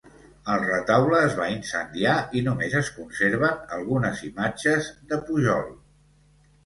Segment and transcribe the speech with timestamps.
[0.51, 5.69] El retaule es va incendiar i només es conserven algunes imatges de Pujol.